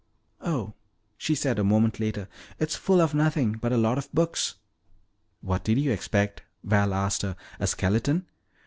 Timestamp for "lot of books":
3.77-4.55